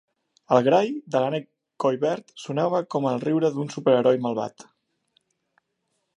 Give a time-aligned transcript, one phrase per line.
[0.55, 1.45] El grall de l'ànec
[1.85, 4.69] collverd sonava com el riure d'un superheroi malvat.